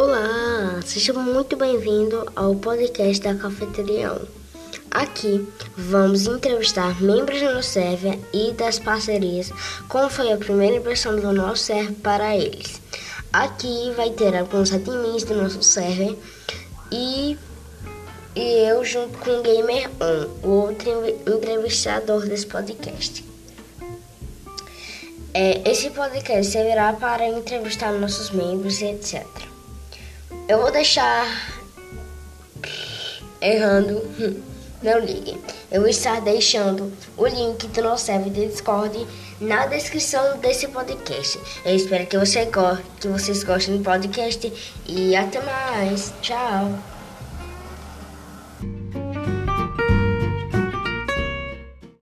[0.00, 4.20] Olá, seja muito bem-vindo ao podcast da Cafeterião.
[4.92, 5.44] Aqui
[5.76, 9.50] vamos entrevistar membros do server e das parcerias,
[9.88, 12.80] como foi a primeira impressão do nosso server para eles.
[13.32, 16.16] Aqui vai ter alguns admins do nosso server
[16.92, 17.36] e,
[18.36, 20.92] e eu junto com o Gamer On, o outro
[21.26, 23.24] entrevistador desse podcast.
[25.34, 29.26] É, esse podcast servirá para entrevistar nossos membros e etc.
[30.48, 31.26] Eu vou deixar
[33.38, 34.02] errando,
[34.82, 35.38] não ligue.
[35.70, 39.06] Eu vou estar deixando o link do nosso server de Discord
[39.38, 41.38] na descrição desse podcast.
[41.66, 42.48] Eu espero que, você
[42.98, 44.50] que vocês gostem do podcast
[44.86, 46.14] e até mais.
[46.22, 46.97] Tchau.